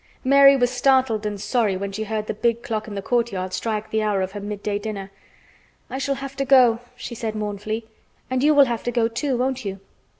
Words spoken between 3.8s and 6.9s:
the hour of her midday dinner. "I shall have to go,"